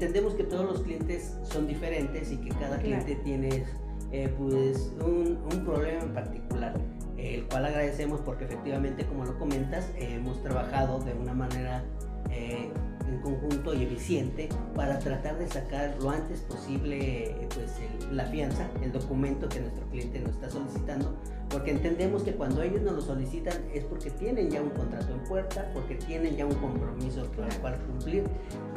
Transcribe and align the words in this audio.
entendemos 0.00 0.32
que 0.32 0.44
todos 0.44 0.64
los 0.64 0.80
clientes 0.80 1.38
son 1.42 1.66
diferentes 1.66 2.32
y 2.32 2.38
que 2.38 2.48
cada 2.54 2.78
cliente 2.78 3.16
tiene 3.16 3.64
eh, 4.12 4.34
pues 4.38 4.94
un, 5.04 5.38
un, 5.52 5.64
problema 5.66 6.02
en 6.02 6.14
particular, 6.14 6.74
el 7.18 7.44
cual 7.48 7.66
agradecemos 7.66 8.22
porque 8.22 8.44
efectivamente, 8.44 9.04
como 9.04 9.26
lo 9.26 9.38
comentas, 9.38 9.92
hemos 9.96 10.42
trabajado 10.42 11.00
de 11.00 11.12
una 11.12 11.34
manera 11.34 11.84
eh, 12.30 12.70
en 13.06 13.20
conjunto 13.20 13.59
y 13.80 13.84
eficiente 13.84 14.48
para 14.74 14.98
tratar 14.98 15.38
de 15.38 15.48
sacar 15.48 15.96
lo 16.00 16.10
antes 16.10 16.40
posible 16.42 17.48
pues 17.54 17.72
la 18.10 18.24
fianza, 18.26 18.68
el 18.82 18.92
documento 18.92 19.48
que 19.48 19.60
nuestro 19.60 19.84
cliente 19.86 20.20
nos 20.20 20.32
está 20.32 20.50
solicitando, 20.50 21.16
porque 21.48 21.70
entendemos 21.70 22.22
que 22.22 22.32
cuando 22.32 22.62
ellos 22.62 22.82
nos 22.82 22.94
lo 22.94 23.00
solicitan 23.00 23.54
es 23.72 23.84
porque 23.84 24.10
tienen 24.10 24.50
ya 24.50 24.60
un 24.62 24.70
contrato 24.70 25.12
en 25.12 25.20
puerta, 25.24 25.70
porque 25.72 25.94
tienen 25.94 26.36
ya 26.36 26.46
un 26.46 26.54
compromiso 26.54 27.30
con 27.34 27.44
el 27.44 27.56
cual 27.58 27.78
cumplir 27.86 28.24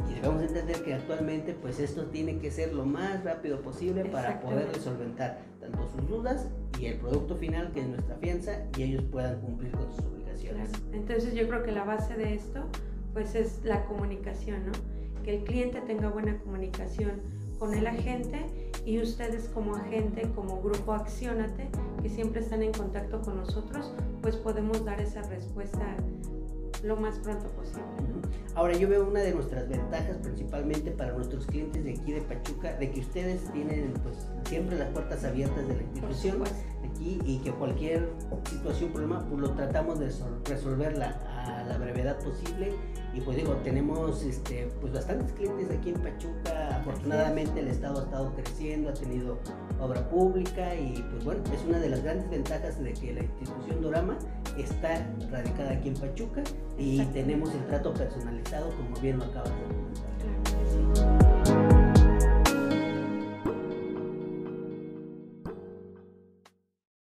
y 0.10 0.14
debemos 0.16 0.42
entender 0.44 0.82
que 0.84 0.94
actualmente 0.94 1.54
pues 1.54 1.80
esto 1.80 2.06
tiene 2.06 2.38
que 2.40 2.52
ser 2.52 2.74
lo 2.74 2.86
más 2.86 3.24
rápido 3.24 3.62
posible 3.62 4.06
para 4.06 4.40
poder 4.42 4.68
solventar 4.80 5.40
tanto 5.60 5.90
sus 5.90 6.08
dudas 6.08 6.48
y 6.80 6.88
el 6.88 6.98
producto 6.98 7.36
final 7.36 7.72
que 7.72 7.82
es 7.82 7.88
nuestra 7.88 8.16
fianza 8.16 8.64
y 8.78 8.84
ellos 8.84 9.04
puedan 9.12 9.40
cumplir 9.42 9.72
con 9.72 9.92
sus 9.92 10.06
obligaciones. 10.06 10.70
Entonces 10.92 11.34
yo 11.34 11.48
creo 11.48 11.64
que 11.64 11.72
la 11.72 11.84
base 11.84 12.16
de 12.16 12.34
esto 12.34 12.64
pues 13.14 13.36
es 13.36 13.60
la 13.64 13.86
comunicación, 13.86 14.66
¿no? 14.66 14.72
Que 15.24 15.38
el 15.38 15.44
cliente 15.44 15.82
tenga 15.82 16.10
buena 16.10 16.38
comunicación 16.40 17.22
con 17.60 17.74
el 17.74 17.88
agente 17.88 18.46
y 18.86 19.00
ustedes 19.00 19.48
como 19.50 19.76
agente, 19.76 20.30
como 20.36 20.62
grupo 20.62 20.92
Accionate, 20.92 21.70
que 22.02 22.10
siempre 22.10 22.42
están 22.42 22.62
en 22.62 22.74
contacto 22.74 23.22
con 23.22 23.38
nosotros, 23.38 23.94
pues 24.22 24.36
podemos 24.36 24.84
dar 24.84 25.00
esa 25.00 25.22
respuesta 25.24 25.96
lo 26.84 26.98
más 26.98 27.18
pronto 27.20 27.48
posible. 27.52 27.84
Ahora 28.56 28.76
yo 28.76 28.90
veo 28.90 29.08
una 29.08 29.22
de 29.22 29.34
nuestras 29.34 29.70
ventajas 29.70 30.18
principalmente 30.18 30.92
para 30.92 31.14
nuestros 31.14 31.46
clientes 31.46 31.84
de 31.84 31.92
aquí 31.92 32.12
de 32.12 32.22
Pachuca, 32.22 32.76
de 32.78 32.92
que 32.92 33.00
ustedes 33.00 33.52
tienen 33.54 33.94
pues 34.04 34.28
siempre 34.54 34.78
las 34.78 34.90
puertas 34.90 35.24
abiertas 35.24 35.68
de 35.68 35.76
la 35.76 35.82
institución 35.82 36.44
aquí 36.88 37.20
y 37.26 37.40
que 37.40 37.52
cualquier 37.54 38.08
situación, 38.48 38.92
problema, 38.92 39.26
pues 39.28 39.42
lo 39.42 39.52
tratamos 39.54 39.98
de 39.98 40.12
resolverla 40.48 41.20
a 41.36 41.64
la 41.64 41.80
brevedad 41.80 42.20
posible. 42.20 42.72
Y 43.16 43.22
pues 43.22 43.38
digo, 43.38 43.54
tenemos 43.64 44.22
este, 44.22 44.70
pues 44.80 44.94
bastantes 44.94 45.32
clientes 45.32 45.72
aquí 45.72 45.90
en 45.90 46.02
Pachuca, 46.02 46.78
afortunadamente 46.82 47.62
el 47.62 47.70
estado 47.70 48.02
ha 48.02 48.04
estado 48.04 48.32
creciendo, 48.36 48.90
ha 48.90 48.94
tenido 48.94 49.40
obra 49.80 50.08
pública 50.10 50.76
y 50.76 51.04
pues 51.12 51.26
bueno, 51.26 51.42
es 51.52 51.66
una 51.68 51.80
de 51.80 51.90
las 51.90 52.04
grandes 52.04 52.30
ventajas 52.30 52.80
de 52.84 52.94
que 52.94 53.12
la 53.12 53.24
institución 53.24 53.82
Dorama 53.82 54.20
está 54.56 55.04
radicada 55.32 55.72
aquí 55.72 55.90
en 55.90 55.96
Pachuca 55.96 56.44
y 56.78 57.04
tenemos 57.06 57.52
el 57.56 57.66
trato 57.66 57.92
personalizado 57.92 58.70
como 58.70 59.00
bien 59.02 59.18
lo 59.18 59.26
acabas 59.26 59.50
de 59.50 59.66
comentar. 59.66 60.13